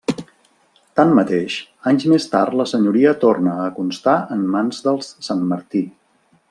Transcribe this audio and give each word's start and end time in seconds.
Tanmateix, 0.99 1.57
anys 1.91 2.07
més 2.13 2.25
tard 2.33 2.57
la 2.63 2.67
senyoria 2.73 3.13
torna 3.27 3.53
a 3.67 3.69
constar 3.79 4.19
en 4.37 4.45
mans 4.57 4.85
dels 4.89 5.15
Santmartí. 5.29 5.89